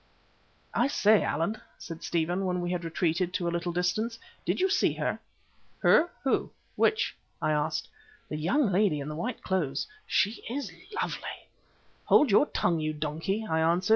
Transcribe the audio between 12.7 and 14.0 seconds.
you donkey!" I answered.